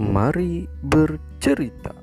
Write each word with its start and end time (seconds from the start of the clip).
Mari 0.00 0.64
bercerita. 0.80 1.99